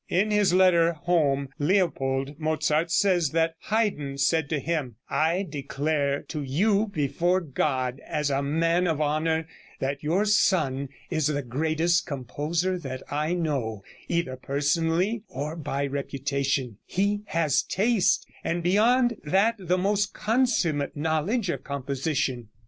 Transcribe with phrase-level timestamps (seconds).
[0.09, 6.41] In his letter home, Leopold Mozart says that Haydn said to him: "I declare to
[6.41, 9.47] you, before God, as a man of honor,
[9.79, 16.79] that your son is the greatest composer that I know, either personally or by reputation;
[16.87, 22.47] he has taste, and beyond that the most consummate knowledge of composition."